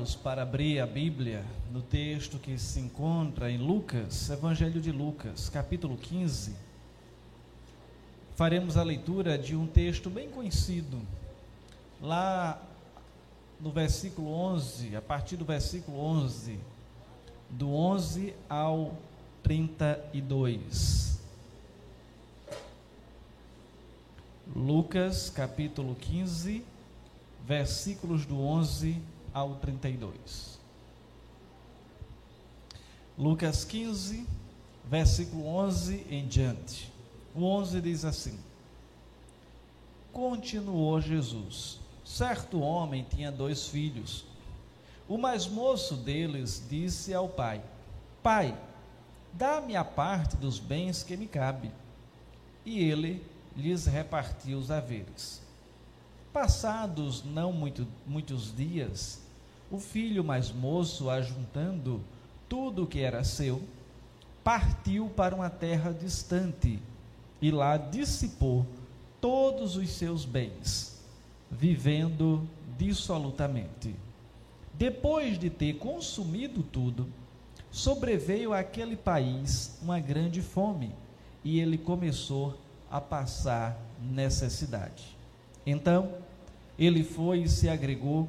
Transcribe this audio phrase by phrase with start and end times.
[0.00, 5.48] convidá-los para abrir a Bíblia no texto que se encontra em Lucas, Evangelho de Lucas,
[5.48, 6.54] capítulo 15.
[8.34, 11.00] Faremos a leitura de um texto bem conhecido,
[12.00, 12.60] lá
[13.60, 16.58] no versículo 11, a partir do versículo 11,
[17.50, 18.96] do 11 ao
[19.42, 21.20] 32.
[24.54, 26.64] Lucas capítulo 15,
[27.46, 29.00] versículos do 11
[29.32, 30.58] ao 32.
[33.18, 34.26] Lucas 15,
[34.84, 36.90] versículo 11 em diante.
[37.34, 38.38] O 11 diz assim:
[40.12, 41.78] Continuou Jesus.
[42.04, 44.24] Certo homem tinha dois filhos.
[45.08, 47.62] O mais moço deles disse ao pai:
[48.22, 48.56] Pai,
[49.32, 51.70] dá-me a parte dos bens que me cabe.
[52.64, 53.24] E ele
[53.56, 55.40] lhes repartiu os haveres.
[56.32, 59.19] Passados não muito, muitos dias,
[59.70, 62.00] o filho mais moço, ajuntando
[62.48, 63.62] tudo o que era seu,
[64.42, 66.82] partiu para uma terra distante
[67.40, 68.66] e lá dissipou
[69.20, 71.00] todos os seus bens,
[71.50, 73.94] vivendo dissolutamente.
[74.74, 77.06] Depois de ter consumido tudo,
[77.70, 80.92] sobreveio àquele país uma grande fome
[81.44, 82.58] e ele começou
[82.90, 85.16] a passar necessidade.
[85.64, 86.14] Então,
[86.78, 88.28] ele foi e se agregou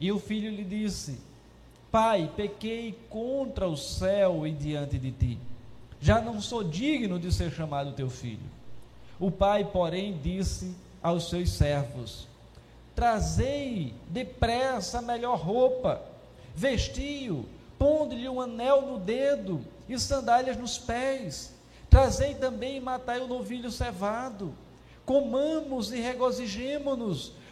[0.00, 1.20] E o filho lhe disse:
[1.92, 5.38] Pai, pequei contra o céu e diante de ti.
[6.00, 8.40] Já não sou digno de ser chamado teu filho.
[9.18, 12.26] O pai, porém, disse aos seus servos:
[12.94, 16.02] Trazei depressa a melhor roupa,
[16.54, 17.44] vestiu,
[17.78, 21.54] pondo-lhe um anel no dedo e sandálias nos pés.
[21.90, 24.54] Trazei também e matai o novilho cevado.
[25.04, 27.32] Comamos e regozijemo-nos,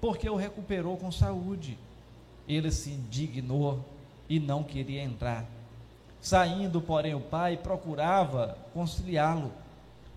[0.00, 1.78] porque o recuperou com saúde.
[2.48, 3.84] Ele se indignou
[4.28, 5.44] e não queria entrar.
[6.20, 9.52] Saindo, porém, o pai procurava conciliá-lo,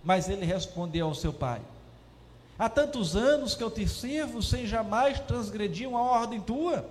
[0.02, 1.60] mas ele respondeu ao seu pai:
[2.58, 6.88] Há tantos anos que eu te sirvo sem jamais transgredir uma ordem tua,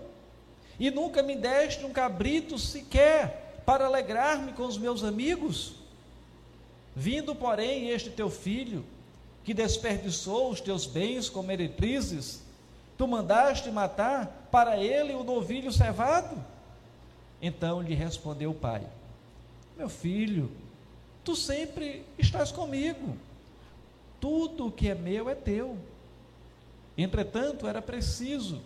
[0.79, 5.75] e nunca me deste um cabrito sequer para alegrar-me com os meus amigos.
[6.95, 8.83] Vindo, porém, este teu filho,
[9.43, 12.41] que desperdiçou os teus bens como meretrizes,
[12.97, 16.35] tu mandaste matar para ele o novilho cevado?
[17.41, 18.87] Então lhe respondeu o pai:
[19.77, 20.51] Meu filho,
[21.23, 23.17] tu sempre estás comigo,
[24.19, 25.77] tudo o que é meu é teu.
[26.97, 28.61] Entretanto, era preciso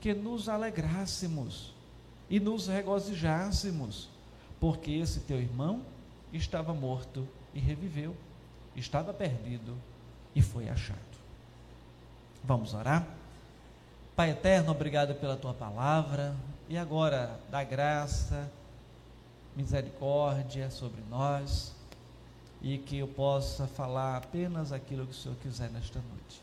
[0.00, 1.72] que nos alegrássemos
[2.30, 4.08] e nos regozijássemos,
[4.58, 5.82] porque esse teu irmão
[6.32, 8.16] estava morto e reviveu.
[8.74, 9.76] Estava perdido
[10.34, 10.98] e foi achado.
[12.42, 13.06] Vamos orar?
[14.14, 16.36] Pai eterno, obrigado pela tua palavra
[16.68, 18.50] e agora dá graça,
[19.56, 21.74] misericórdia sobre nós
[22.60, 26.42] e que eu possa falar apenas aquilo que o Senhor quiser nesta noite,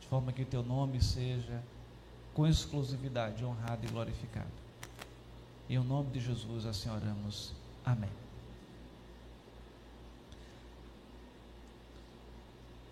[0.00, 1.60] de forma que o teu nome seja
[2.32, 4.46] com exclusividade honrado e glorificado.
[5.68, 7.52] Em o nome de Jesus assim oramos.
[7.84, 8.10] Amém.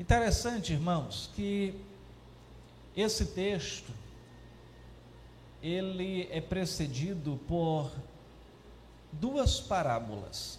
[0.01, 1.73] Interessante, irmãos, que
[2.97, 3.93] esse texto
[5.63, 7.91] ele é precedido por
[9.13, 10.59] duas parábolas: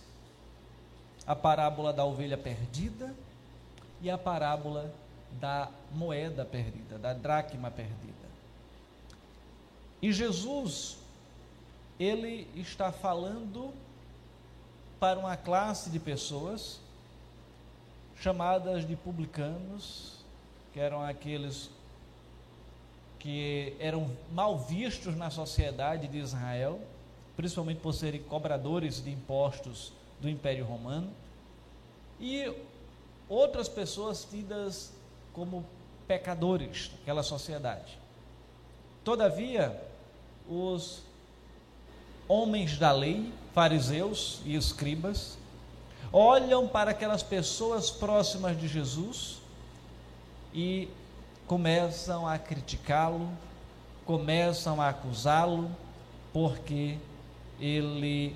[1.26, 3.14] a parábola da ovelha perdida
[4.02, 4.94] e a parábola
[5.40, 8.10] da moeda perdida, da dracma perdida.
[10.02, 10.98] E Jesus,
[12.00, 13.74] ele está falando
[15.00, 16.80] para uma classe de pessoas
[18.20, 20.24] chamadas de publicanos,
[20.74, 21.70] que eram aqueles
[23.20, 26.80] que eram mal vistos na sociedade de Israel,
[27.36, 31.10] principalmente por serem cobradores de impostos do Império Romano,
[32.20, 32.52] e
[33.28, 34.92] outras pessoas tidas
[35.34, 35.66] como
[36.08, 37.98] pecadores naquela sociedade.
[39.04, 39.80] Todavia,
[40.50, 41.02] os
[42.28, 45.38] homens da lei, fariseus e escribas,
[46.12, 49.40] olham para aquelas pessoas próximas de Jesus
[50.54, 50.90] e
[51.50, 53.28] começam a criticá-lo,
[54.06, 55.72] começam a acusá-lo,
[56.32, 56.96] porque
[57.60, 58.36] ele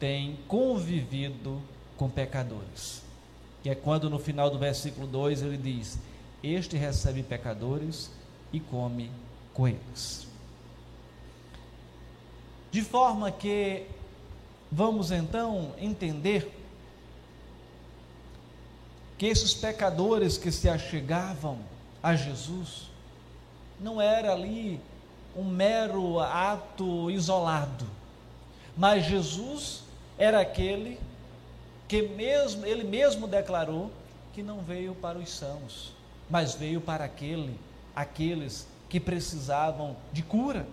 [0.00, 1.62] tem convivido
[1.96, 3.04] com pecadores.
[3.62, 5.96] Que é quando no final do versículo 2 ele diz:
[6.42, 8.10] Este recebe pecadores
[8.52, 9.12] e come
[9.54, 10.26] com eles.
[12.72, 13.86] De forma que
[14.72, 16.50] vamos então entender
[19.16, 21.60] que esses pecadores que se achegavam
[22.02, 22.90] a Jesus
[23.78, 24.80] não era ali
[25.36, 27.86] um mero ato isolado,
[28.76, 29.82] mas Jesus
[30.18, 30.98] era aquele
[31.86, 33.90] que mesmo ele mesmo declarou
[34.32, 35.92] que não veio para os sãos,
[36.28, 37.58] mas veio para aquele,
[37.94, 40.66] aqueles que precisavam de cura.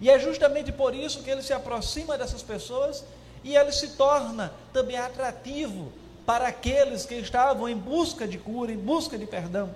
[0.00, 3.04] E é justamente por isso que ele se aproxima dessas pessoas
[3.42, 5.92] e ele se torna também atrativo
[6.26, 9.74] para aqueles que estavam em busca de cura, em busca de perdão.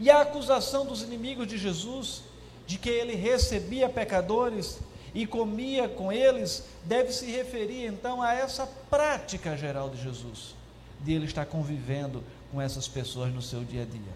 [0.00, 2.22] E a acusação dos inimigos de Jesus
[2.66, 4.78] de que ele recebia pecadores
[5.14, 10.54] e comia com eles deve se referir então a essa prática geral de Jesus,
[11.00, 14.12] de ele estar convivendo com essas pessoas no seu dia a dia.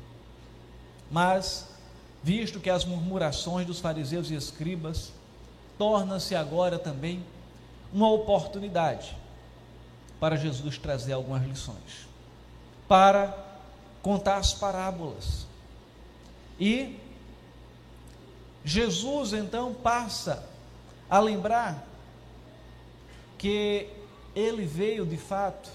[1.11, 1.67] Mas
[2.23, 5.13] visto que as murmurações dos fariseus e escribas
[5.77, 7.23] torna-se agora também
[7.93, 9.15] uma oportunidade
[10.19, 12.09] para Jesus trazer algumas lições,
[12.89, 13.37] para
[14.03, 15.47] contar as parábolas.
[16.59, 16.99] E
[18.65, 20.45] Jesus então passa
[21.11, 21.87] a lembrar
[23.37, 23.89] que
[24.35, 25.71] ele veio de fato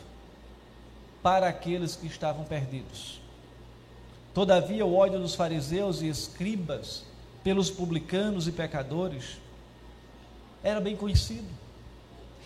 [1.21, 3.19] para aqueles que estavam perdidos.
[4.33, 7.03] Todavia, o ódio dos fariseus e escribas
[7.43, 9.37] pelos publicanos e pecadores
[10.63, 11.47] era bem conhecido.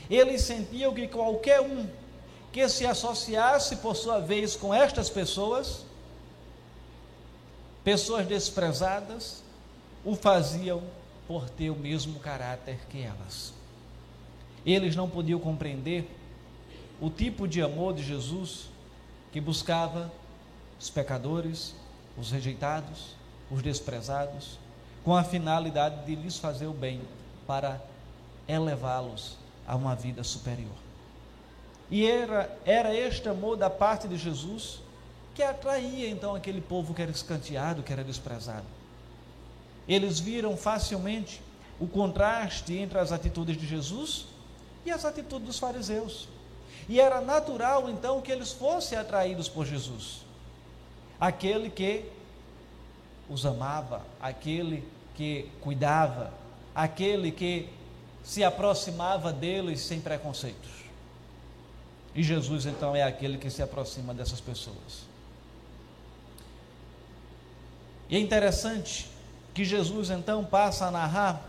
[0.10, 1.88] Eles sentiam que qualquer um
[2.52, 5.86] que se associasse, por sua vez, com estas pessoas,
[7.84, 9.44] pessoas desprezadas,
[10.06, 10.82] o faziam
[11.28, 13.54] por ter o mesmo caráter que elas.
[14.66, 16.10] Eles não podiam compreender
[17.02, 18.70] o tipo de amor de Jesus
[19.32, 20.12] que buscava
[20.80, 21.76] os pecadores,
[22.18, 23.16] os rejeitados,
[23.50, 24.60] os desprezados,
[25.04, 27.02] com a finalidade de lhes fazer o bem
[27.46, 27.82] para
[28.48, 29.38] elevá-los
[29.68, 30.72] a uma vida superior.
[31.90, 34.82] E era, era este amor da parte de Jesus
[35.34, 38.66] que atraía então aquele povo que era escanteado, que era desprezado.
[39.88, 41.42] Eles viram facilmente
[41.80, 44.28] o contraste entre as atitudes de Jesus
[44.86, 46.30] e as atitudes dos fariseus.
[46.88, 50.24] E era natural então que eles fossem atraídos por Jesus
[51.24, 52.04] aquele que
[53.30, 54.86] os amava, aquele
[55.16, 56.34] que cuidava,
[56.76, 57.70] aquele que
[58.22, 60.84] se aproximava deles sem preconceitos.
[62.14, 65.13] E Jesus então é aquele que se aproxima dessas pessoas.
[68.10, 69.10] E é interessante
[69.54, 71.42] que Jesus então passa a narrar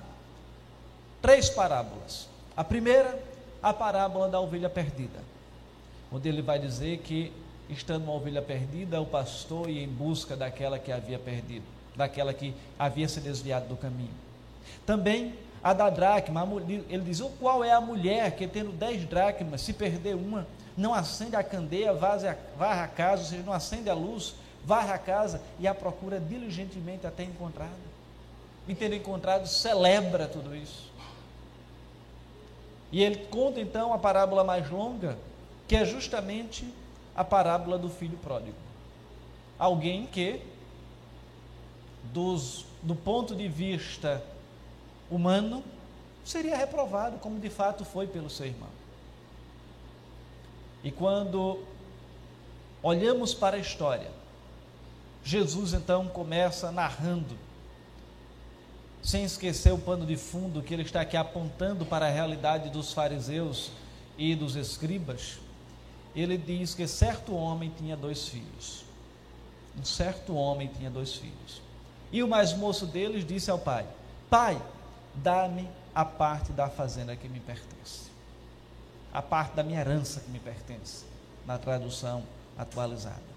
[1.20, 2.28] três parábolas.
[2.56, 3.18] A primeira,
[3.62, 5.20] a parábola da ovelha perdida,
[6.12, 7.32] onde ele vai dizer que
[7.68, 11.64] estando uma ovelha perdida, o pastor ia em busca daquela que havia perdido,
[11.96, 14.14] daquela que havia se desviado do caminho.
[14.84, 16.46] Também a da dracma,
[16.90, 20.46] ele diz: qual é a mulher que tendo dez dracmas, se perder uma,
[20.76, 24.34] não acende a candeia, varre a casa, ou seja, não acende a luz,
[24.64, 27.94] varre a casa e a procura diligentemente até encontrada.
[28.66, 30.90] E tendo encontrado, celebra tudo isso.
[32.90, 35.18] E ele conta então a parábola mais longa,
[35.68, 36.64] que é justamente
[37.14, 38.56] a parábola do filho pródigo.
[39.58, 40.40] Alguém que,
[42.04, 44.22] dos, do ponto de vista
[45.10, 45.62] humano,
[46.24, 48.70] seria reprovado, como de fato foi pelo seu irmão.
[50.82, 51.62] E quando
[52.82, 54.10] olhamos para a história,
[55.24, 57.36] Jesus então começa narrando
[59.04, 62.94] sem esquecer o pano de fundo que ele está aqui apontando para a realidade dos
[62.94, 63.70] fariseus
[64.16, 65.38] e dos escribas,
[66.16, 68.84] ele diz que certo homem tinha dois filhos.
[69.78, 71.60] Um certo homem tinha dois filhos.
[72.10, 73.86] E o mais moço deles disse ao pai:
[74.30, 74.60] Pai,
[75.16, 78.10] dá-me a parte da fazenda que me pertence.
[79.12, 81.04] A parte da minha herança que me pertence,
[81.46, 82.22] na tradução
[82.56, 83.33] atualizada.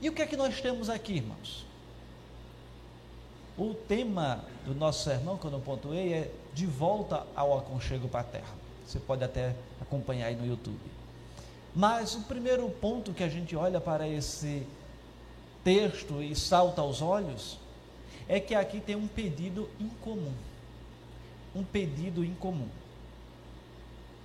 [0.00, 1.64] E o que é que nós temos aqui, irmãos?
[3.56, 8.54] O tema do nosso sermão, que eu pontuei, é de volta ao aconchego paterno.
[8.86, 10.78] Você pode até acompanhar aí no YouTube.
[11.74, 14.66] Mas o primeiro ponto que a gente olha para esse
[15.64, 17.58] texto e salta aos olhos
[18.28, 20.32] é que aqui tem um pedido incomum.
[21.54, 22.68] Um pedido incomum.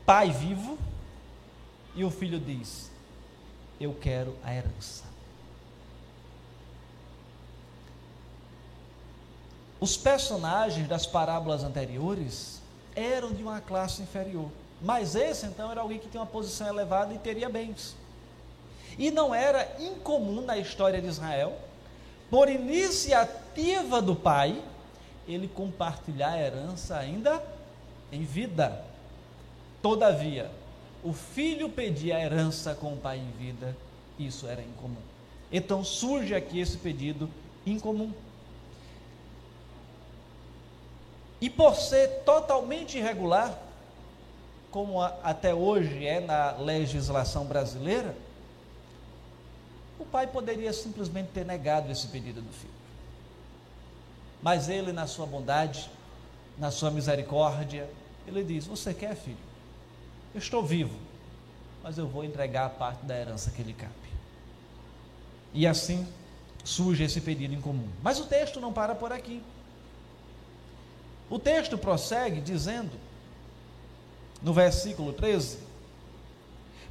[0.06, 0.78] Pai vivo
[1.96, 2.92] e o filho diz:
[3.80, 5.11] Eu quero a herança.
[9.82, 12.62] Os personagens das parábolas anteriores
[12.96, 14.50] eram de uma classe inferior.
[14.80, 17.96] Mas esse então era alguém que tinha uma posição elevada e teria bens.
[18.98, 21.58] E não era incomum na história de Israel,
[22.30, 24.62] por iniciativa do pai,
[25.28, 27.44] ele compartilhar a herança ainda
[28.12, 28.86] em vida.
[29.82, 30.52] Todavia,
[31.04, 33.76] o filho pedia a herança com o pai em vida,
[34.20, 35.02] isso era incomum.
[35.52, 37.28] Então surge aqui esse pedido
[37.66, 38.14] incomum.
[41.42, 43.58] E por ser totalmente irregular,
[44.70, 48.16] como até hoje é na legislação brasileira,
[50.00, 52.74] o pai poderia simplesmente ter negado esse pedido do filho.
[54.42, 55.90] Mas ele, na sua bondade,
[56.58, 57.90] na sua misericórdia,
[58.28, 59.38] ele diz: Você quer, filho?
[60.34, 60.98] Eu estou vivo,
[61.84, 63.94] mas eu vou entregar a parte da herança que lhe cabe.
[65.54, 66.08] E assim
[66.64, 67.90] surge esse pedido em comum.
[68.02, 69.44] Mas o texto não para por aqui.
[71.32, 72.92] O texto prossegue dizendo,
[74.42, 75.60] no versículo 13: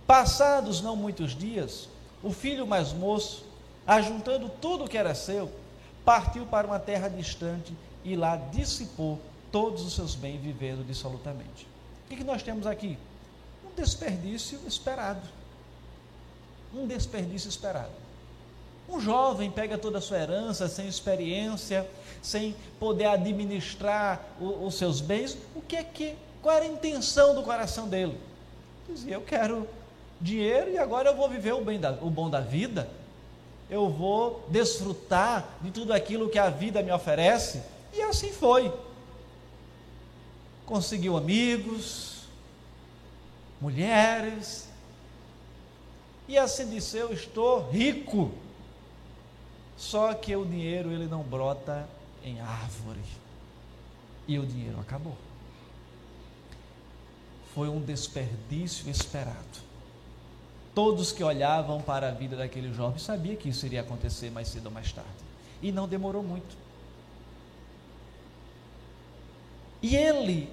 [0.06, 1.90] Passados não muitos dias,
[2.23, 3.44] o filho mais moço,
[3.87, 5.52] ajuntando tudo o que era seu,
[6.06, 9.20] partiu para uma terra distante e lá dissipou
[9.52, 11.66] todos os seus bens, vivendo dissolutamente.
[12.11, 12.97] O que nós temos aqui?
[13.62, 15.28] Um desperdício esperado.
[16.75, 17.92] Um desperdício esperado.
[18.90, 21.88] Um jovem pega toda a sua herança sem experiência,
[22.20, 25.38] sem poder administrar o, os seus bens.
[25.54, 26.16] O que é que?
[26.42, 28.18] Qual era a intenção do coração dele?
[28.88, 29.68] Dizia: Eu quero
[30.20, 32.88] dinheiro e agora eu vou viver o, bem da, o bom da vida.
[33.68, 37.62] Eu vou desfrutar de tudo aquilo que a vida me oferece.
[37.92, 38.73] E assim foi.
[40.66, 42.25] Conseguiu amigos,
[43.61, 44.68] mulheres,
[46.30, 48.30] e assim disse: Eu estou rico.
[49.80, 51.88] Só que o dinheiro ele não brota
[52.22, 53.00] em árvore.
[54.28, 55.16] E o dinheiro acabou.
[57.54, 59.70] Foi um desperdício esperado.
[60.75, 64.66] Todos que olhavam para a vida daquele jovem sabiam que isso iria acontecer mais cedo
[64.66, 65.08] ou mais tarde.
[65.62, 66.54] E não demorou muito.
[69.82, 70.52] E ele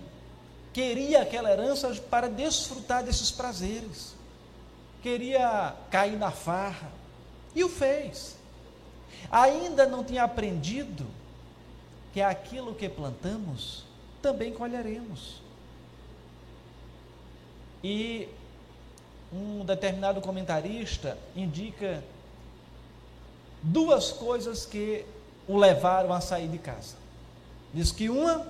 [0.72, 4.16] queria aquela herança para desfrutar desses prazeres.
[5.04, 6.90] Queria cair na farra.
[7.54, 8.37] E o fez
[9.32, 11.06] ainda não tinha aprendido
[12.14, 13.84] que aquilo que plantamos
[14.22, 15.42] também colheremos.
[17.84, 18.28] E
[19.32, 22.04] um determinado comentarista indica
[23.62, 25.06] duas coisas que
[25.48, 26.96] o levaram a sair de casa.
[27.74, 28.48] Diz que uma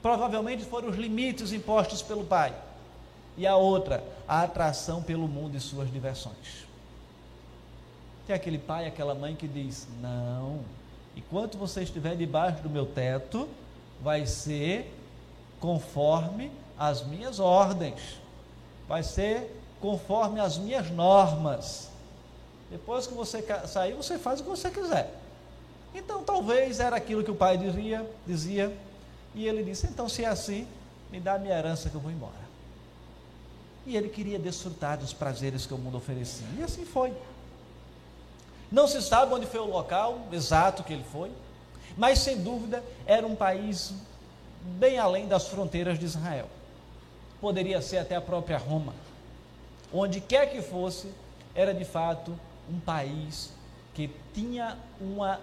[0.00, 2.54] provavelmente foram os limites impostos pelo pai,
[3.36, 6.67] e a outra, a atração pelo mundo e suas diversões.
[8.28, 10.60] Tem aquele pai, aquela mãe que diz: Não,
[11.16, 13.48] enquanto você estiver debaixo do meu teto,
[14.02, 14.94] vai ser
[15.58, 18.20] conforme as minhas ordens,
[18.86, 21.88] vai ser conforme as minhas normas.
[22.70, 25.10] Depois que você sair, você faz o que você quiser.
[25.94, 28.76] Então, talvez era aquilo que o pai dizia, dizia,
[29.34, 30.68] e ele disse: Então, se é assim,
[31.10, 32.46] me dá a minha herança que eu vou embora.
[33.86, 36.46] E ele queria desfrutar dos prazeres que o mundo oferecia.
[36.58, 37.10] E assim foi.
[38.70, 41.30] Não se sabe onde foi o local exato que ele foi,
[41.96, 43.92] mas sem dúvida era um país
[44.62, 46.48] bem além das fronteiras de Israel.
[47.40, 48.94] Poderia ser até a própria Roma.
[49.92, 51.10] Onde quer que fosse,
[51.54, 52.38] era de fato
[52.70, 53.52] um país
[53.94, 55.40] que tinha uma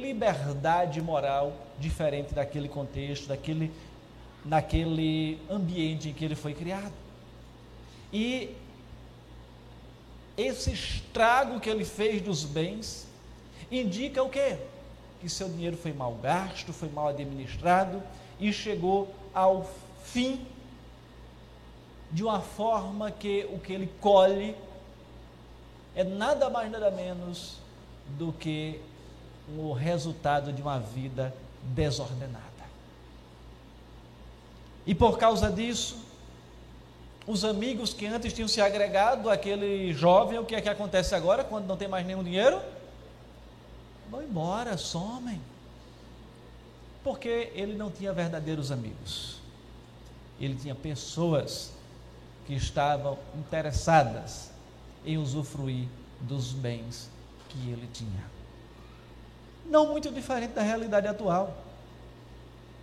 [0.00, 3.72] liberdade moral diferente daquele contexto, daquele,
[4.44, 6.92] naquele ambiente em que ele foi criado.
[8.12, 8.54] E
[10.36, 13.06] esse estrago que ele fez dos bens
[13.70, 14.58] indica o quê?
[15.20, 18.02] que seu dinheiro foi mal gasto, foi mal administrado
[18.38, 19.68] e chegou ao
[20.04, 20.46] fim
[22.12, 24.56] de uma forma que o que ele colhe
[25.94, 27.56] é nada mais nada menos
[28.16, 28.80] do que
[29.58, 32.44] o resultado de uma vida desordenada.
[34.86, 36.05] E por causa disso,
[37.26, 41.42] os amigos que antes tinham se agregado àquele jovem, o que é que acontece agora
[41.42, 42.60] quando não tem mais nenhum dinheiro?
[44.08, 45.40] Vão embora, somem.
[47.02, 49.40] Porque ele não tinha verdadeiros amigos.
[50.40, 51.72] Ele tinha pessoas
[52.46, 54.50] que estavam interessadas
[55.04, 55.88] em usufruir
[56.20, 57.10] dos bens
[57.48, 58.24] que ele tinha.
[59.64, 61.56] Não muito diferente da realidade atual.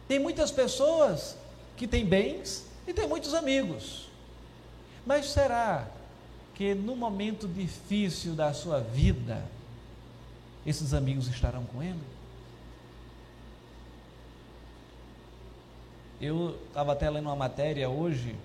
[0.06, 1.38] Tem muitas pessoas
[1.78, 4.10] que têm bens e têm muitos amigos.
[5.06, 5.88] Mas será
[6.56, 9.44] que no momento difícil da sua vida,
[10.66, 12.00] esses amigos estarão com ele?
[16.22, 18.36] Eu estava até lendo uma matéria hoje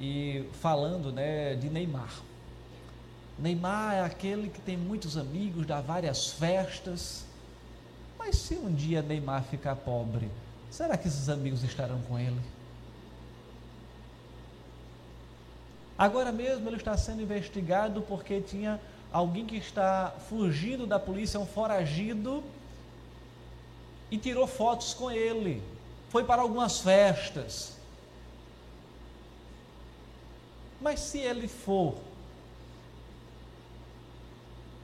[0.00, 2.20] e falando né, de Neymar.
[3.38, 7.24] Neymar é aquele que tem muitos amigos, dá várias festas.
[8.16, 10.30] Mas se um dia Neymar ficar pobre,
[10.70, 12.38] será que esses amigos estarão com ele?
[15.96, 18.80] Agora mesmo ele está sendo investigado porque tinha
[19.12, 22.42] alguém que está fugindo da polícia, um foragido,
[24.10, 25.62] e tirou fotos com ele.
[26.08, 27.76] Foi para algumas festas.
[30.80, 31.94] Mas se ele for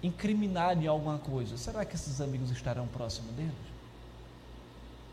[0.03, 3.53] incriminado em alguma coisa, será que esses amigos estarão próximos dele?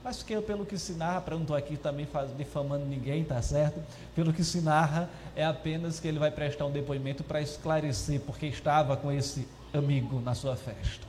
[0.05, 2.07] Mas que pelo que se narra, para não estou aqui também
[2.37, 3.83] difamando ninguém, tá certo?
[4.13, 8.45] Pelo que se narra, é apenas que ele vai prestar um depoimento para esclarecer porque
[8.45, 11.07] estava com esse amigo na sua festa.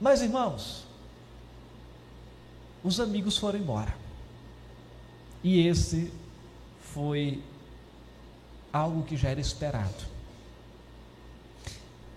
[0.00, 0.86] Mas irmãos,
[2.82, 3.94] os amigos foram embora.
[5.44, 6.10] E esse
[6.80, 7.44] foi
[8.72, 10.06] algo que já era esperado.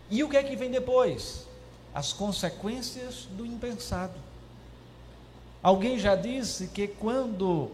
[0.09, 1.45] E o que é que vem depois?
[1.93, 4.24] As consequências do impensado.
[5.65, 7.71] Alguém já disse que quando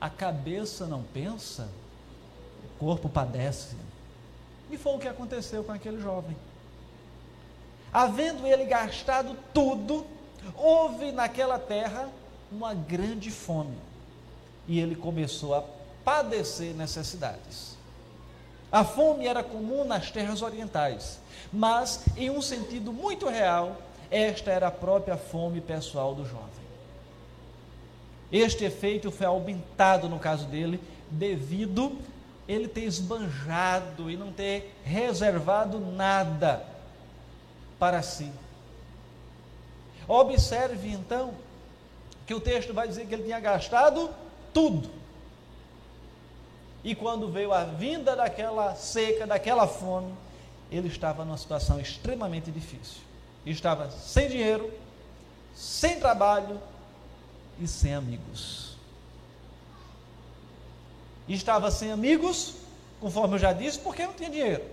[0.00, 1.68] a cabeça não pensa,
[2.64, 3.76] o corpo padece.
[4.70, 6.34] E foi o que aconteceu com aquele jovem.
[7.92, 10.06] Havendo ele gastado tudo,
[10.56, 12.08] houve naquela terra
[12.50, 13.76] uma grande fome.
[14.66, 15.62] E ele começou a
[16.02, 17.76] padecer necessidades.
[18.72, 21.20] A fome era comum nas terras orientais,
[21.52, 23.76] mas em um sentido muito real,
[24.10, 26.63] esta era a própria fome pessoal do jovem.
[28.34, 31.96] Este efeito foi aumentado no caso dele, devido
[32.48, 36.66] ele ter esbanjado e não ter reservado nada
[37.78, 38.32] para si.
[40.08, 41.32] Observe então
[42.26, 44.10] que o texto vai dizer que ele tinha gastado
[44.52, 44.90] tudo.
[46.82, 50.12] E quando veio a vinda daquela seca, daquela fome,
[50.72, 53.00] ele estava numa situação extremamente difícil.
[53.46, 54.72] Estava sem dinheiro,
[55.54, 56.60] sem trabalho,
[57.60, 58.76] e sem amigos.
[61.28, 62.54] estava sem amigos,
[63.00, 64.64] conforme eu já disse, porque não tinha dinheiro.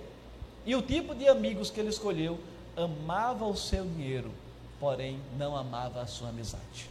[0.65, 2.39] E o tipo de amigos que ele escolheu
[2.75, 4.31] amava o seu dinheiro,
[4.79, 6.89] porém não amava a sua amizade.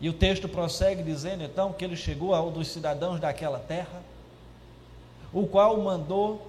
[0.00, 4.02] E o texto prossegue dizendo então que ele chegou a um dos cidadãos daquela terra,
[5.32, 6.46] o qual mandou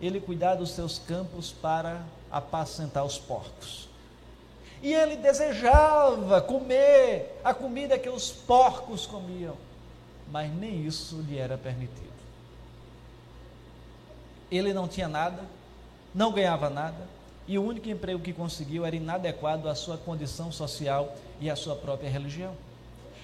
[0.00, 3.85] ele cuidar dos seus campos para apacentar os porcos.
[4.82, 9.56] E ele desejava comer a comida que os porcos comiam,
[10.30, 12.06] mas nem isso lhe era permitido.
[14.50, 15.42] Ele não tinha nada,
[16.14, 17.08] não ganhava nada,
[17.48, 21.76] e o único emprego que conseguiu era inadequado à sua condição social e à sua
[21.76, 22.54] própria religião.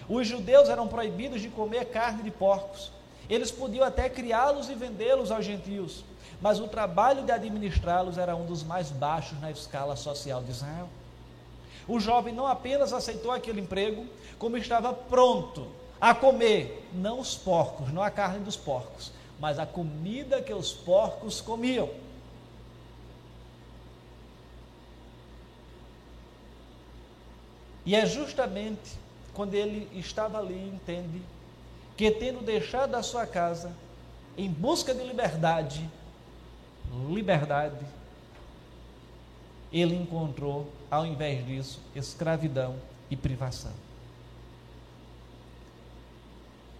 [0.08, 2.92] Os judeus eram proibidos de comer carne de porcos.
[3.28, 6.04] Eles podiam até criá-los e vendê-los aos gentios,
[6.40, 10.88] mas o trabalho de administrá-los era um dos mais baixos na escala social de Israel.
[11.86, 14.06] O jovem não apenas aceitou aquele emprego,
[14.38, 15.66] como estava pronto
[16.00, 20.72] a comer, não os porcos, não a carne dos porcos, mas a comida que os
[20.72, 21.88] porcos comiam.
[27.84, 28.98] E é justamente
[29.34, 31.22] quando ele estava ali, entende,
[31.96, 33.72] que tendo deixado a sua casa
[34.36, 35.88] em busca de liberdade,
[37.08, 37.84] liberdade,
[39.72, 42.76] ele encontrou, ao invés disso, escravidão
[43.10, 43.72] e privação.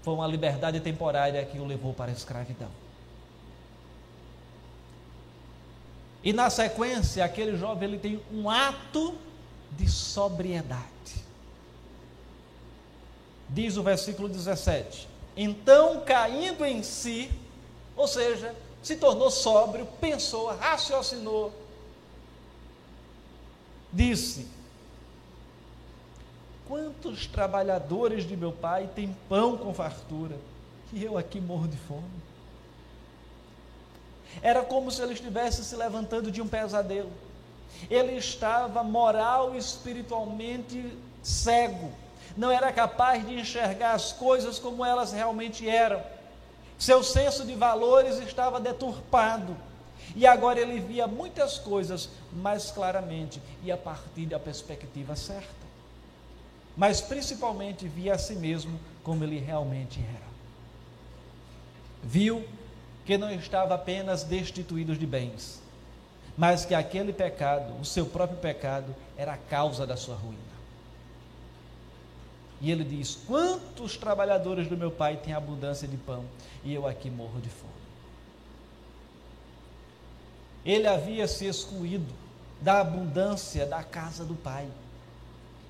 [0.03, 2.69] Foi uma liberdade temporária que o levou para a escravidão.
[6.25, 9.17] E na sequência, aquele jovem ele tem um ato
[9.73, 10.83] de sobriedade.
[13.49, 17.31] Diz o versículo 17: Então, caindo em si,
[17.97, 21.53] ou seja, se tornou sóbrio, pensou, raciocinou,
[23.93, 24.47] disse:
[26.67, 30.37] Quantos trabalhadores de meu pai têm pão com fartura,
[30.93, 32.23] e eu aqui morro de fome?
[34.41, 37.11] Era como se ele estivesse se levantando de um pesadelo.
[37.91, 41.91] Ele estava moral e espiritualmente cego.
[42.37, 46.03] Não era capaz de enxergar as coisas como elas realmente eram.
[46.79, 49.57] Seu senso de valores estava deturpado.
[50.15, 55.63] E agora ele via muitas coisas mais claramente e a partir da perspectiva certa.
[56.77, 60.33] Mas principalmente via a si mesmo como ele realmente era.
[62.03, 62.45] Viu
[63.05, 65.63] que não estava apenas destituído de bens,
[66.37, 70.53] mas que aquele pecado, o seu próprio pecado, era a causa da sua ruína.
[72.61, 76.25] E ele diz: Quantos trabalhadores do meu pai têm abundância de pão
[76.65, 77.82] e eu aqui morro de fome?
[80.65, 82.13] Ele havia se excluído
[82.61, 84.69] da abundância da casa do pai,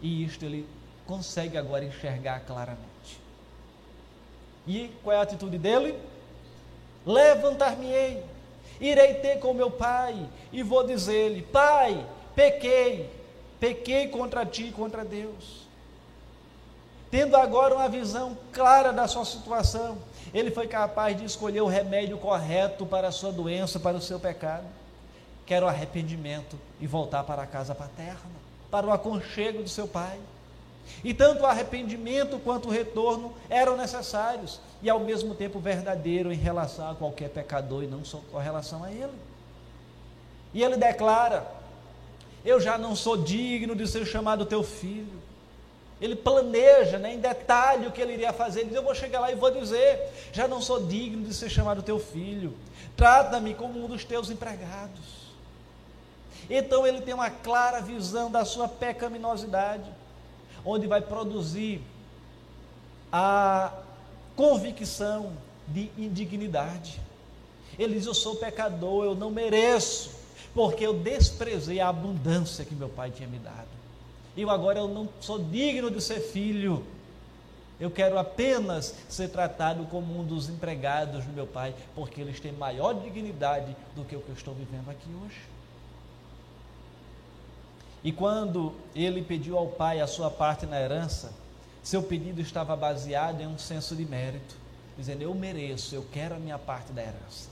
[0.00, 0.68] e isto ele
[1.06, 3.20] consegue agora enxergar claramente.
[4.66, 5.98] E qual é a atitude dele?
[7.04, 8.22] Levantar-me-ei,
[8.80, 13.10] irei ter com meu pai, e vou dizer-lhe: Pai, pequei,
[13.58, 15.62] pequei contra ti e contra Deus.
[17.10, 19.98] Tendo agora uma visão clara da sua situação,
[20.32, 24.18] ele foi capaz de escolher o remédio correto para a sua doença, para o seu
[24.18, 24.64] pecado,
[25.46, 29.86] que era o arrependimento e voltar para a casa paterna, para o aconchego do seu
[29.86, 30.18] pai.
[31.04, 36.36] E tanto o arrependimento quanto o retorno eram necessários e ao mesmo tempo verdadeiro em
[36.36, 39.12] relação a qualquer pecador e não só com relação a ele.
[40.54, 41.46] E ele declara:
[42.44, 45.22] Eu já não sou digno de ser chamado teu filho.
[46.00, 48.60] Ele planeja né, em detalhe o que ele iria fazer.
[48.60, 51.48] Ele diz: Eu vou chegar lá e vou dizer: Já não sou digno de ser
[51.48, 52.54] chamado teu filho.
[52.96, 55.21] Trata-me como um dos teus empregados.
[56.54, 59.90] Então ele tem uma clara visão da sua pecaminosidade
[60.62, 61.80] onde vai produzir
[63.10, 63.72] a
[64.36, 65.32] convicção
[65.66, 67.00] de indignidade.
[67.78, 70.10] Ele diz: Eu sou pecador, eu não mereço,
[70.52, 73.72] porque eu desprezei a abundância que meu pai tinha me dado.
[74.36, 76.84] E agora eu não sou digno de ser filho.
[77.80, 82.52] Eu quero apenas ser tratado como um dos empregados do meu pai, porque eles têm
[82.52, 85.51] maior dignidade do que o que eu estou vivendo aqui hoje.
[88.04, 91.32] E quando ele pediu ao pai a sua parte na herança,
[91.82, 94.56] seu pedido estava baseado em um senso de mérito,
[94.96, 97.50] dizendo: Eu mereço, eu quero a minha parte da herança.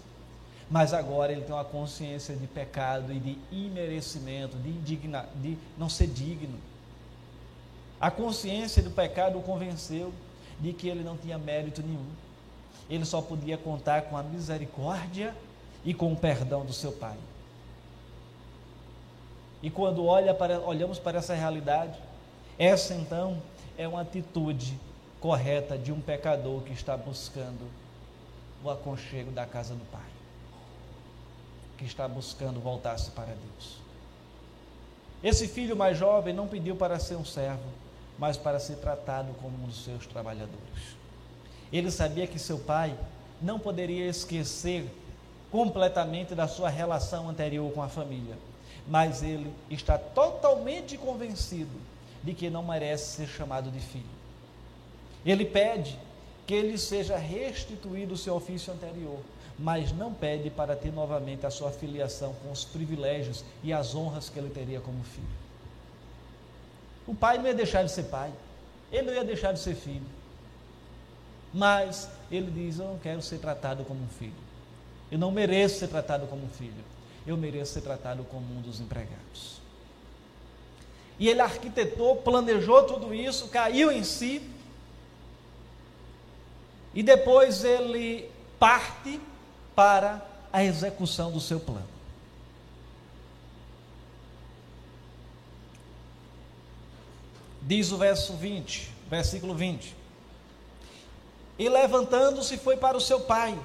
[0.70, 5.88] Mas agora ele tem uma consciência de pecado e de imerecimento, de, indigna, de não
[5.88, 6.58] ser digno.
[8.00, 10.12] A consciência do pecado o convenceu
[10.60, 12.06] de que ele não tinha mérito nenhum.
[12.88, 15.34] Ele só podia contar com a misericórdia
[15.84, 17.16] e com o perdão do seu pai.
[19.62, 21.98] E quando olha para, olhamos para essa realidade,
[22.58, 23.40] essa então
[23.76, 24.78] é uma atitude
[25.20, 27.68] correta de um pecador que está buscando
[28.64, 30.08] o aconchego da casa do Pai,
[31.76, 33.76] que está buscando voltar-se para Deus.
[35.22, 37.68] Esse filho mais jovem não pediu para ser um servo,
[38.18, 40.96] mas para ser tratado como um dos seus trabalhadores.
[41.70, 42.96] Ele sabia que seu pai
[43.40, 44.90] não poderia esquecer
[45.50, 48.36] completamente da sua relação anterior com a família
[48.88, 51.70] mas ele está totalmente convencido
[52.22, 54.04] de que não merece ser chamado de filho.
[55.24, 55.98] Ele pede
[56.46, 59.20] que ele seja restituído o seu ofício anterior,
[59.58, 64.28] mas não pede para ter novamente a sua filiação com os privilégios e as honras
[64.28, 65.26] que ele teria como filho.
[67.06, 68.32] O pai não ia deixar de ser pai,
[68.90, 70.06] ele não ia deixar de ser filho,
[71.52, 74.32] mas ele diz: Eu não quero ser tratado como um filho,
[75.10, 78.80] eu não mereço ser tratado como um filho eu mereço ser tratado como um dos
[78.80, 79.60] empregados.
[81.18, 84.42] E ele arquitetou, planejou tudo isso, caiu em si,
[86.94, 89.20] e depois ele parte
[89.74, 91.88] para a execução do seu plano.
[97.62, 99.94] Diz o verso 20, versículo 20.
[101.58, 103.56] E levantando-se foi para o seu pai.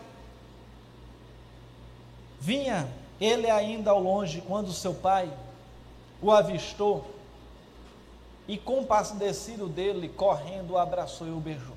[2.39, 2.87] Vinha
[3.19, 5.31] ele ainda ao longe, quando seu pai
[6.21, 7.05] o avistou,
[8.47, 11.75] e compadecido dele, correndo, o abraçou e o beijou.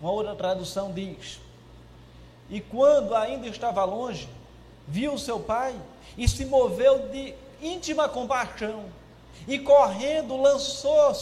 [0.00, 1.40] Uma outra tradução diz:
[2.48, 4.28] E quando ainda estava longe,
[4.86, 5.74] viu seu pai
[6.16, 8.84] e se moveu de íntima compaixão
[9.46, 11.14] e correndo lançou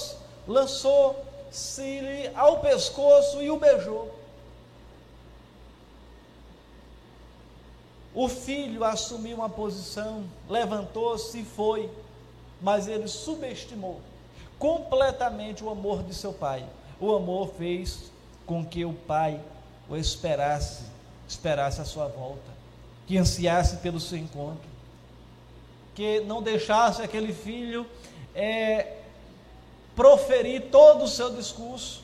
[0.46, 4.14] lançou-se ao pescoço e o beijou.
[8.16, 11.90] O filho assumiu uma posição, levantou-se e foi,
[12.62, 14.00] mas ele subestimou
[14.58, 16.66] completamente o amor de seu pai.
[16.98, 18.10] O amor fez
[18.46, 19.38] com que o pai
[19.86, 20.84] o esperasse,
[21.28, 22.50] esperasse a sua volta,
[23.06, 24.66] que ansiasse pelo seu encontro,
[25.94, 27.84] que não deixasse aquele filho
[28.34, 28.96] é,
[29.94, 32.02] proferir todo o seu discurso.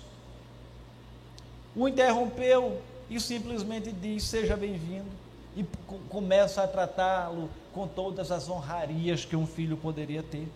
[1.74, 5.21] O interrompeu e simplesmente disse: Seja bem-vindo
[5.56, 5.64] e
[6.08, 10.48] começa a tratá-lo com todas as honrarias que um filho poderia ter.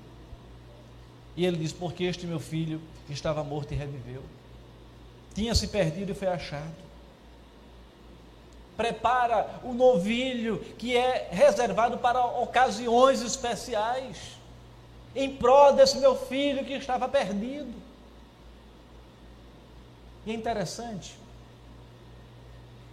[1.37, 4.23] E ele diz: Porque este meu filho estava morto e reviveu,
[5.35, 6.87] tinha se perdido e foi achado.
[8.77, 14.37] Prepara o novilho que é reservado para ocasiões especiais,
[15.15, 17.73] em prol desse meu filho que estava perdido.
[20.27, 21.17] E é interessante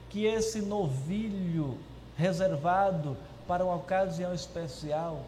[0.09, 1.77] que esse novilho
[2.17, 5.25] reservado para uma ocasião especial,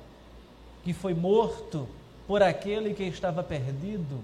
[0.83, 1.87] que foi morto
[2.27, 4.23] por aquele que estava perdido,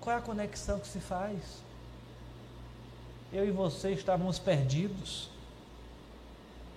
[0.00, 1.62] qual é a conexão que se faz?
[3.32, 5.28] Eu e você estávamos perdidos,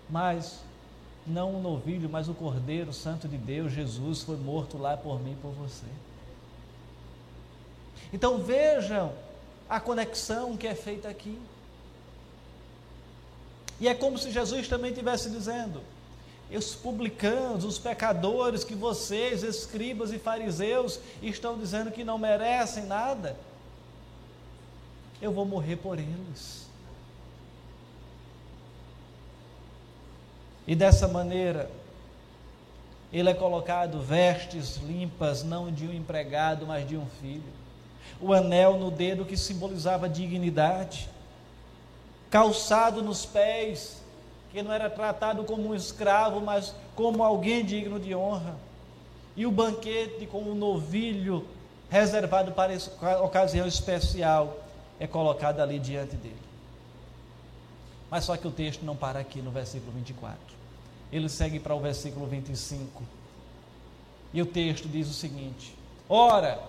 [0.09, 0.59] mas
[1.25, 5.31] não o novilho, mas o Cordeiro Santo de Deus, Jesus, foi morto lá por mim
[5.31, 5.85] e por você.
[8.11, 9.13] Então vejam
[9.69, 11.39] a conexão que é feita aqui.
[13.79, 15.81] E é como se Jesus também estivesse dizendo:
[16.51, 23.35] os publicanos, os pecadores que vocês, escribas e fariseus, estão dizendo que não merecem nada,
[25.21, 26.63] eu vou morrer por eles.
[30.65, 31.69] E dessa maneira,
[33.11, 37.43] ele é colocado vestes limpas, não de um empregado, mas de um filho.
[38.19, 41.09] O anel no dedo que simbolizava dignidade
[42.33, 44.01] calçado nos pés,
[44.51, 48.55] que não era tratado como um escravo, mas como alguém digno de honra.
[49.35, 51.47] E o banquete com um novilho
[51.91, 52.73] reservado para
[53.21, 54.57] ocasião especial
[54.99, 56.41] é colocado ali diante dele.
[58.09, 60.39] Mas só que o texto não para aqui no versículo 24.
[61.11, 63.03] Ele segue para o versículo 25.
[64.33, 65.75] E o texto diz o seguinte:
[66.09, 66.59] Ora,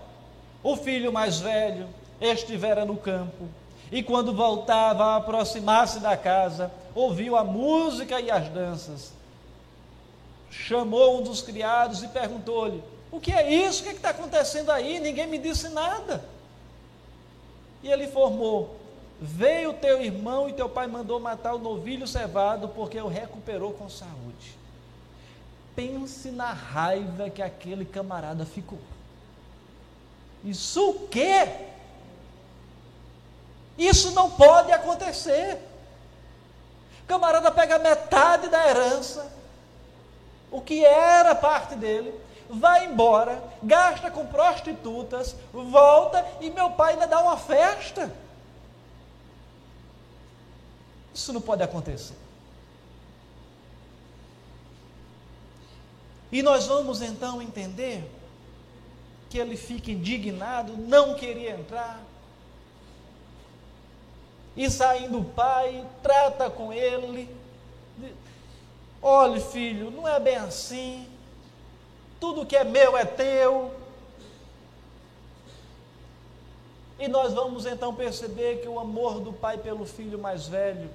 [0.63, 1.89] o filho mais velho
[2.21, 3.49] estivera no campo
[3.91, 9.13] e quando voltava a aproximar-se da casa, ouviu a música e as danças.
[10.51, 13.81] Chamou um dos criados e perguntou-lhe: O que é isso?
[13.81, 15.01] O que é está acontecendo aí?
[15.01, 16.25] Ninguém me disse nada.
[17.83, 18.77] E ele informou:
[19.21, 23.89] Veio teu irmão e teu pai mandou matar o novilho cevado porque o recuperou com
[23.89, 24.57] saúde.
[25.75, 28.79] Pense na raiva que aquele camarada ficou.
[30.45, 31.49] Isso o quê?
[33.77, 35.59] Isso não pode acontecer.
[37.07, 39.31] Camarada pega metade da herança,
[40.51, 47.07] o que era parte dele, vai embora, gasta com prostitutas, volta e meu pai ainda
[47.07, 48.11] dá uma festa.
[51.13, 52.17] Isso não pode acontecer.
[56.33, 58.11] E nós vamos então entender
[59.31, 62.01] que ele fica indignado, não queria entrar,
[64.57, 67.29] e saindo o pai, trata com ele.
[69.03, 71.07] Olhe, filho, não é bem assim.
[72.21, 73.75] Tudo que é meu é teu.
[76.99, 80.89] E nós vamos então perceber que o amor do pai pelo filho mais velho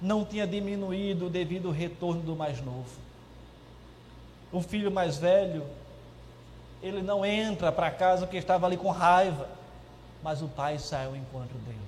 [0.00, 2.88] não tinha diminuído devido ao retorno do mais novo.
[4.52, 5.66] O filho mais velho,
[6.80, 9.48] ele não entra para casa porque estava ali com raiva,
[10.22, 11.79] mas o pai sai ao encontro dele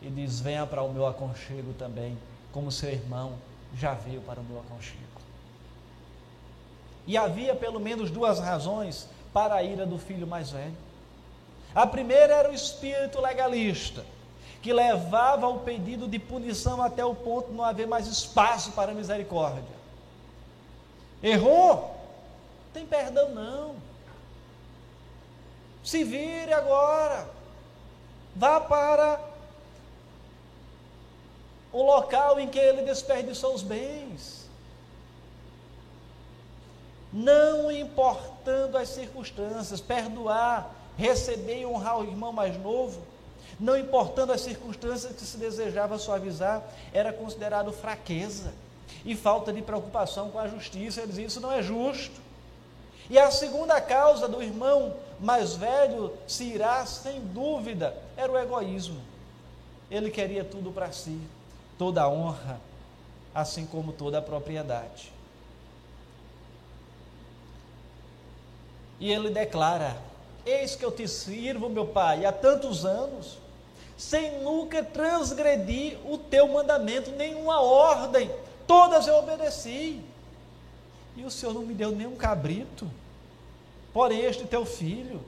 [0.00, 2.16] e diz: Venha para o meu aconchego também,
[2.52, 3.34] como seu irmão
[3.74, 5.02] já veio para o meu aconchego.
[7.06, 10.76] E havia pelo menos duas razões para a ira do filho mais velho.
[11.74, 14.04] A primeira era o espírito legalista,
[14.62, 18.92] que levava o pedido de punição até o ponto de não haver mais espaço para
[18.92, 19.78] misericórdia.
[21.22, 21.94] Errou?
[22.72, 23.76] Tem perdão não.
[25.82, 27.28] Se vire agora.
[28.36, 29.27] Vá para
[31.72, 34.48] o local em que ele desperdiçou os bens.
[37.12, 43.00] Não importando as circunstâncias, perdoar, receber e honrar o irmão mais novo,
[43.58, 48.52] não importando as circunstâncias que se desejava suavizar, era considerado fraqueza
[49.04, 51.00] e falta de preocupação com a justiça.
[51.00, 52.20] Ele dizia: Isso não é justo.
[53.10, 59.00] E a segunda causa do irmão mais velho se irá, sem dúvida, era o egoísmo.
[59.90, 61.18] Ele queria tudo para si,
[61.78, 62.60] toda a honra,
[63.34, 65.12] assim como toda a propriedade.
[69.00, 69.96] E ele declara:
[70.44, 73.38] Eis que eu te sirvo, meu pai, há tantos anos,
[73.96, 78.30] sem nunca transgredir o teu mandamento, nenhuma ordem,
[78.66, 80.00] todas eu obedeci.
[81.16, 82.88] E o Senhor não me deu nenhum cabrito,
[83.92, 85.20] porém este teu filho,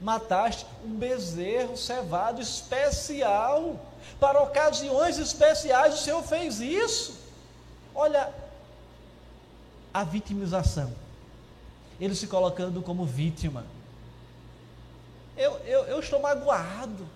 [0.00, 3.76] mataste um bezerro cevado especial,
[4.18, 7.18] para ocasiões especiais, o Senhor fez isso.
[7.94, 8.32] Olha
[9.92, 10.92] a vitimização,
[11.98, 13.64] ele se colocando como vítima.
[15.36, 17.06] Eu, eu, eu estou magoado,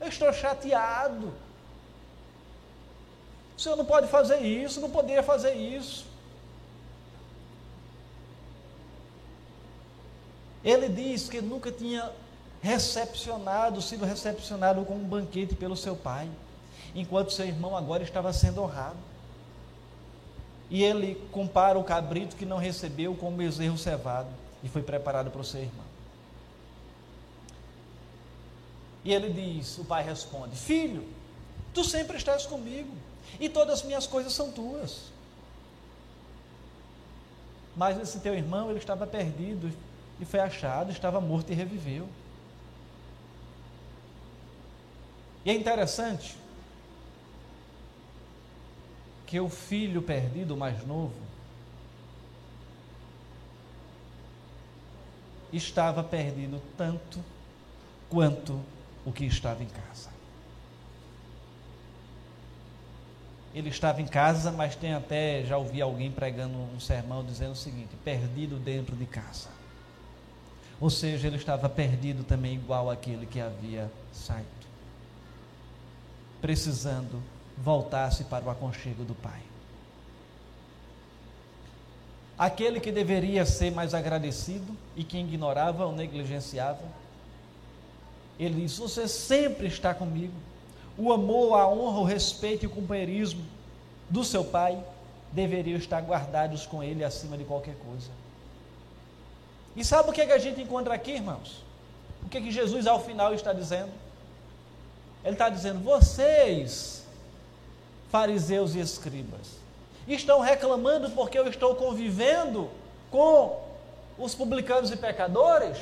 [0.00, 1.32] eu estou chateado.
[3.56, 6.06] O senhor não pode fazer isso, não poderia fazer isso.
[10.62, 12.12] Ele diz que nunca tinha
[12.62, 16.28] recepcionado, sido recepcionado com um banquete pelo seu pai,
[16.94, 18.96] enquanto seu irmão agora estava sendo honrado.
[20.68, 24.28] E ele compara o cabrito que não recebeu com o bezerro cevado
[24.62, 25.86] e foi preparado para o seu irmão.
[29.04, 31.06] E ele diz: o pai responde: Filho,
[31.72, 32.92] tu sempre estás comigo,
[33.38, 35.12] e todas as minhas coisas são tuas.
[37.76, 39.70] Mas esse teu irmão, ele estava perdido
[40.18, 42.08] e foi achado, estava morto e reviveu.
[45.46, 46.36] E é interessante
[49.24, 51.14] que o filho perdido, mais novo,
[55.52, 57.20] estava perdido tanto
[58.10, 58.60] quanto
[59.04, 60.10] o que estava em casa.
[63.54, 67.56] Ele estava em casa, mas tem até, já ouvi alguém pregando um sermão dizendo o
[67.56, 69.48] seguinte: perdido dentro de casa.
[70.80, 74.55] Ou seja, ele estava perdido também, igual aquele que havia saído,
[76.46, 77.20] precisando
[77.58, 79.42] voltar-se para o aconchego do Pai.
[82.38, 86.84] Aquele que deveria ser mais agradecido e que ignorava ou negligenciava,
[88.38, 90.34] ele diz: Você sempre está comigo.
[90.96, 93.44] O amor, a honra, o respeito e o companheirismo
[94.08, 94.80] do seu pai
[95.32, 98.08] deveriam estar guardados com ele acima de qualquer coisa.
[99.74, 101.64] E sabe o que, é que a gente encontra aqui, irmãos?
[102.22, 104.05] O que, é que Jesus ao final está dizendo?
[105.26, 107.04] Ele está dizendo: Vocês,
[108.12, 109.58] fariseus e escribas,
[110.06, 112.70] estão reclamando porque eu estou convivendo
[113.10, 113.60] com
[114.16, 115.78] os publicanos e pecadores,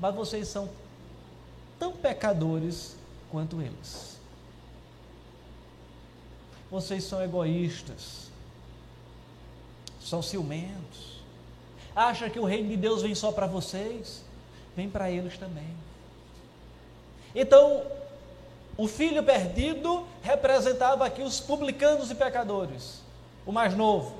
[0.00, 0.68] mas vocês são
[1.78, 2.96] tão pecadores
[3.30, 4.18] quanto eles.
[6.68, 8.28] Vocês são egoístas,
[10.00, 11.20] são ciumentos,
[11.94, 14.24] acham que o reino de Deus vem só para vocês,
[14.74, 15.76] vem para eles também.
[17.32, 17.84] Então,
[18.76, 23.02] o filho perdido representava aqui os publicanos e pecadores,
[23.46, 24.14] o mais novo.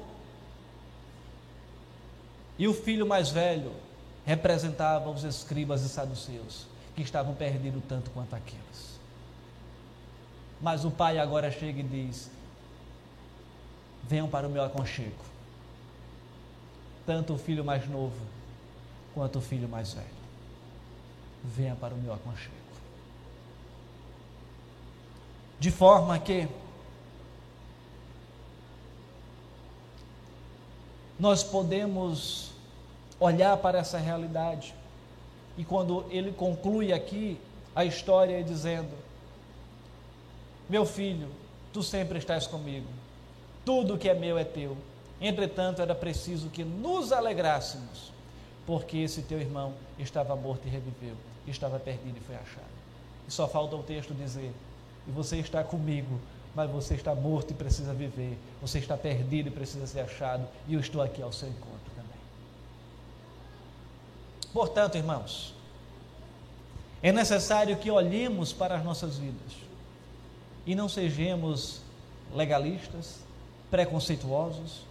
[2.56, 3.72] E o filho mais velho
[4.24, 8.94] representava os escribas e saduceus que estavam perdidos tanto quanto aqueles.
[10.60, 12.30] Mas o pai agora chega e diz:
[14.04, 15.24] Venham para o meu aconchego.
[17.04, 18.16] Tanto o filho mais novo
[19.14, 20.06] quanto o filho mais velho.
[21.42, 22.63] Venha para o meu aconchego.
[25.58, 26.48] De forma que
[31.18, 32.52] nós podemos
[33.20, 34.74] olhar para essa realidade
[35.56, 37.38] e quando ele conclui aqui
[37.74, 38.90] a história dizendo:
[40.68, 41.28] Meu filho,
[41.72, 42.86] tu sempre estás comigo,
[43.64, 44.76] tudo que é meu é teu.
[45.20, 48.12] Entretanto, era preciso que nos alegrássemos,
[48.66, 51.14] porque esse teu irmão estava morto e reviveu,
[51.46, 52.74] estava perdido e foi achado.
[53.26, 54.52] E só falta o texto dizer:
[55.06, 56.20] E você está comigo,
[56.54, 60.74] mas você está morto e precisa viver, você está perdido e precisa ser achado, e
[60.74, 61.94] eu estou aqui ao seu encontro.
[64.54, 65.52] Portanto, irmãos,
[67.02, 69.52] é necessário que olhemos para as nossas vidas
[70.64, 71.80] e não sejamos
[72.32, 73.18] legalistas,
[73.68, 74.82] preconceituosos,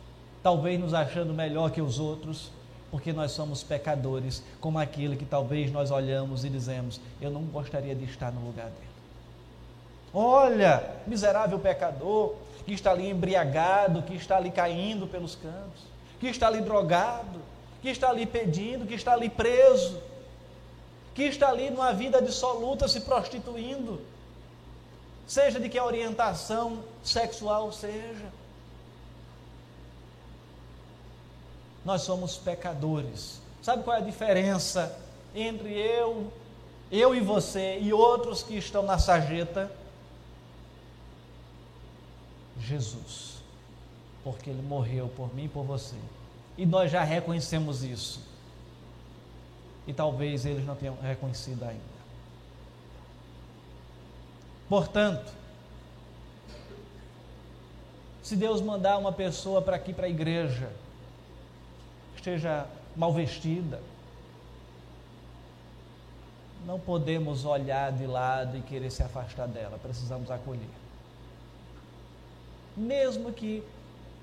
[0.43, 2.51] talvez nos achando melhor que os outros,
[2.91, 7.95] porque nós somos pecadores, como aquele que talvez nós olhamos e dizemos: Eu não gostaria
[7.95, 8.92] de estar no lugar dele.
[10.13, 12.35] Olha, miserável pecador,
[12.65, 15.83] que está ali embriagado, que está ali caindo pelos cantos,
[16.19, 17.41] que está ali drogado,
[17.81, 20.01] que está ali pedindo, que está ali preso.
[21.13, 24.01] que está ali numa vida dissoluta se prostituindo,
[25.27, 28.31] seja de que orientação sexual seja.
[31.85, 33.41] Nós somos pecadores.
[33.61, 34.97] Sabe qual é a diferença
[35.35, 36.31] entre eu,
[36.91, 39.71] eu e você e outros que estão na sarjeta?
[42.63, 43.41] Jesus.
[44.23, 45.95] Porque ele morreu por mim e por você.
[46.57, 48.21] E nós já reconhecemos isso.
[49.85, 51.93] E talvez eles não tenham reconhecido ainda.
[54.69, 55.31] Portanto,
[58.21, 60.71] se Deus mandar uma pessoa para aqui para a igreja,
[62.15, 63.81] esteja mal vestida,
[66.65, 70.82] não podemos olhar de lado e querer se afastar dela, precisamos acolher.
[72.75, 73.63] Mesmo que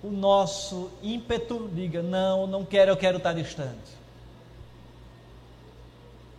[0.03, 4.01] o nosso ímpeto diga: não, não quero, eu quero estar distante.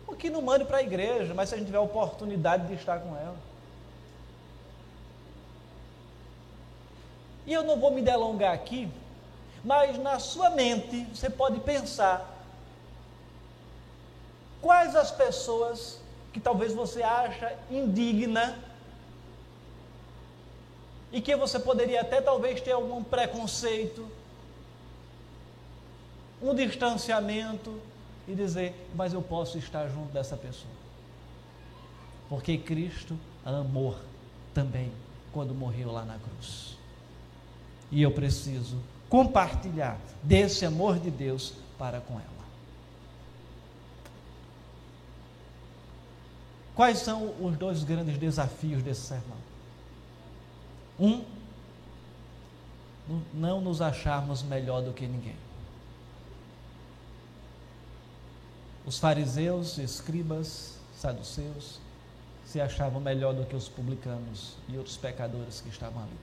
[0.06, 2.74] O que não mande para a igreja, mas se a gente tiver a oportunidade de
[2.74, 3.36] estar com ela.
[7.46, 8.88] E eu não vou me delongar aqui,
[9.64, 12.28] mas na sua mente você pode pensar
[14.60, 16.00] quais as pessoas
[16.32, 18.56] que talvez você acha indigna
[21.12, 24.08] e que você poderia até talvez ter algum preconceito,
[26.40, 27.78] um distanciamento
[28.26, 30.72] e dizer, mas eu posso estar junto dessa pessoa.
[32.28, 33.94] Porque Cristo amou
[34.54, 34.90] também
[35.32, 36.78] quando morreu lá na cruz.
[37.90, 42.32] E eu preciso compartilhar desse amor de Deus para com ela.
[46.74, 49.51] Quais são os dois grandes desafios desse sermão?
[50.98, 51.24] Um,
[53.32, 55.36] não nos acharmos melhor do que ninguém.
[58.84, 61.80] Os fariseus, escribas, saduceus
[62.44, 66.18] se achavam melhor do que os publicanos e outros pecadores que estavam ali.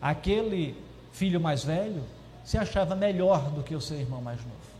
[0.00, 0.76] Aquele
[1.12, 2.02] filho mais velho
[2.44, 4.74] se achava melhor do que o seu irmão mais novo.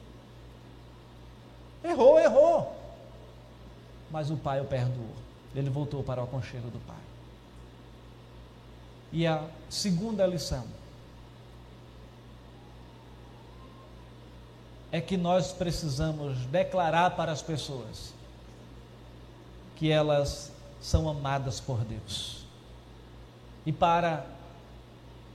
[1.85, 2.77] Errou, errou.
[4.11, 5.15] Mas o pai o perdoou.
[5.55, 6.97] Ele voltou para o aconchego do pai.
[9.15, 10.65] E a segunda lição
[14.91, 18.13] é que nós precisamos declarar para as pessoas
[19.77, 20.51] que elas
[20.81, 22.45] são amadas por Deus.
[23.65, 24.27] E para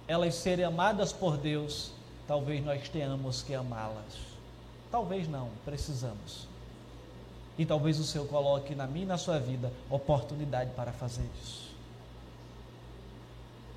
[0.09, 1.93] elas serem amadas por Deus,
[2.27, 4.13] talvez nós tenhamos que amá-las.
[4.91, 6.49] Talvez não, precisamos.
[7.57, 11.68] E talvez o Senhor coloque na minha e na sua vida oportunidade para fazer isso.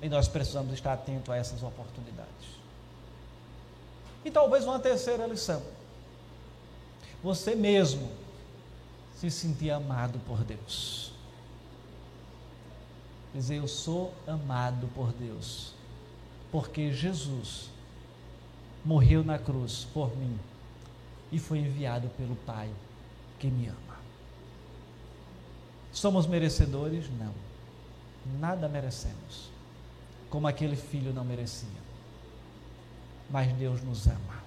[0.03, 2.59] E nós precisamos estar atentos a essas oportunidades.
[4.23, 5.63] E talvez uma terceira lição.
[7.23, 8.11] Você mesmo
[9.15, 11.13] se sentir amado por Deus.
[13.33, 15.73] Dizer, eu sou amado por Deus
[16.51, 17.71] porque Jesus
[18.85, 20.37] morreu na cruz por mim
[21.31, 22.69] e foi enviado pelo Pai
[23.39, 23.97] que me ama.
[25.91, 27.09] Somos merecedores?
[27.17, 27.33] Não.
[28.39, 29.52] Nada merecemos.
[30.33, 31.69] Como aquele filho não merecia.
[33.29, 34.41] Mas Deus nos ama.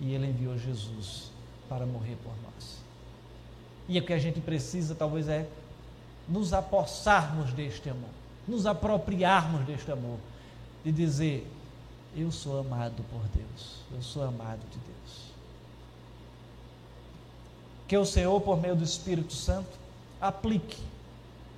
[0.00, 1.30] E Ele enviou Jesus
[1.68, 2.78] para morrer por nós.
[3.86, 5.46] E o que a gente precisa, talvez, é
[6.26, 8.08] nos apossarmos deste amor,
[8.48, 10.18] nos apropriarmos deste amor
[10.82, 11.46] de dizer:
[12.16, 15.32] Eu sou amado por Deus, eu sou amado de Deus.
[17.86, 19.78] Que o Senhor, por meio do Espírito Santo,
[20.18, 20.82] aplique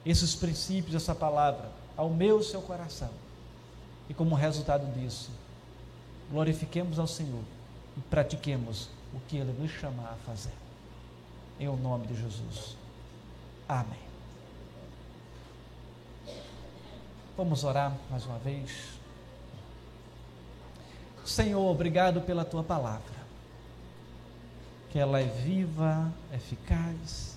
[0.04, 3.10] esses princípios, essa palavra, ao meu seu coração.
[4.08, 5.30] E como resultado disso,
[6.30, 7.42] glorifiquemos ao Senhor
[7.96, 10.54] e pratiquemos o que Ele nos chamar a fazer.
[11.58, 12.76] Em o nome de Jesus.
[13.68, 14.04] Amém.
[17.36, 18.70] Vamos orar mais uma vez.
[21.24, 23.14] Senhor, obrigado pela tua palavra.
[24.90, 27.33] Que ela é viva, eficaz,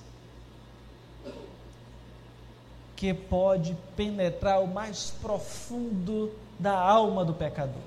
[2.97, 7.81] que pode penetrar o mais profundo da alma do pecador.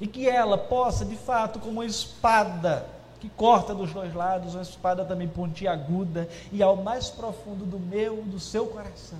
[0.00, 2.86] E que ela possa, de fato, como uma espada
[3.20, 8.22] que corta dos dois lados, uma espada também pontiaguda, e ao mais profundo do meu,
[8.22, 9.18] do seu coração,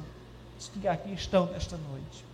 [0.58, 2.32] os que aqui estão nesta noite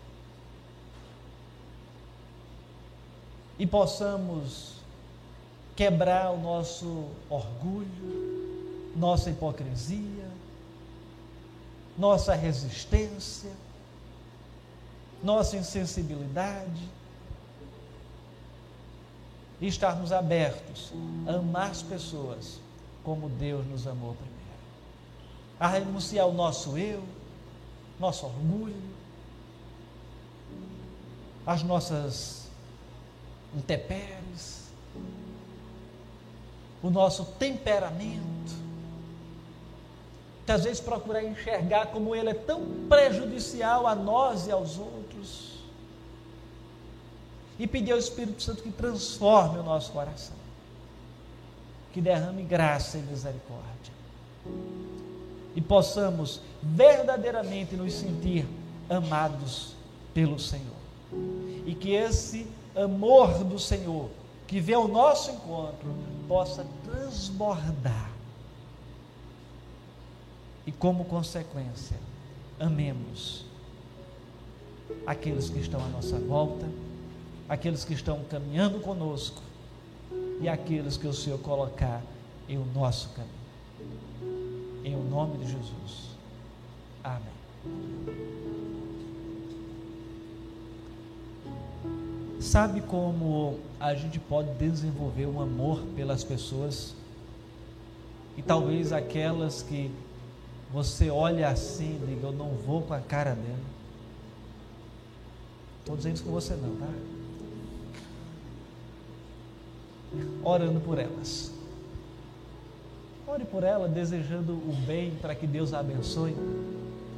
[3.59, 4.75] e possamos
[5.75, 10.28] quebrar o nosso orgulho, nossa hipocrisia,
[11.99, 13.51] nossa resistência,
[15.23, 16.89] nossa insensibilidade
[19.61, 20.93] e estarmos abertos
[21.27, 22.61] a amar as pessoas
[23.03, 24.39] como Deus nos amou primeiro.
[25.59, 27.03] A renunciar o nosso eu,
[27.99, 28.81] nosso orgulho,
[31.45, 32.49] as nossas
[33.57, 34.69] intempéries,
[36.81, 38.68] o nosso temperamento.
[40.49, 45.59] Que às vezes procurar enxergar como ele é tão prejudicial a nós e aos outros.
[47.59, 50.35] E pedir ao Espírito Santo que transforme o nosso coração.
[51.93, 53.93] Que derrame graça e misericórdia.
[55.55, 58.49] E possamos verdadeiramente nos sentir
[58.89, 59.75] amados
[60.15, 60.65] pelo Senhor.
[61.67, 64.09] E que esse amor do Senhor,
[64.47, 65.95] que vê o nosso encontro,
[66.27, 68.08] possa transbordar.
[70.69, 71.97] E como consequência,
[72.61, 73.47] amemos
[75.07, 76.69] aqueles que estão à nossa volta,
[77.49, 79.41] aqueles que estão caminhando conosco
[80.43, 82.03] e aqueles que o Senhor colocar
[82.47, 84.85] em o nosso caminho.
[84.85, 86.11] Em o nome de Jesus.
[87.03, 87.33] Amém.
[92.41, 96.95] Sabe como a gente pode desenvolver um amor pelas pessoas?
[98.37, 99.91] E talvez aquelas que
[100.73, 103.79] você olha assim e diga, eu não vou com a cara dela.
[105.81, 106.89] Estou dizendo isso com você não, tá?
[110.45, 111.53] Orando por elas.
[113.27, 116.35] Ore por ela, desejando o bem para que Deus a abençoe.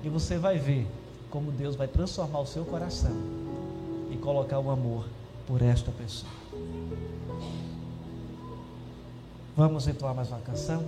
[0.02, 0.86] E você vai ver
[1.30, 3.16] como Deus vai transformar o seu coração
[4.10, 5.04] e colocar o amor
[5.46, 6.30] por esta pessoa.
[9.56, 10.82] Vamos entoar mais uma canção?